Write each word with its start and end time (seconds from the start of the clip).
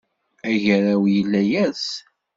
Agaraw 0.49 1.03
yella 1.13 1.41
yers. 1.51 1.85